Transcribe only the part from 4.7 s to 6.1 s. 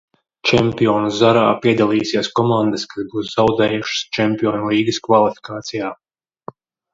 līgas kvalifikācijā.